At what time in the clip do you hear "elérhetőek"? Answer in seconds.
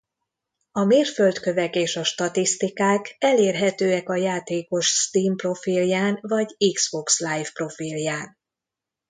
3.19-4.09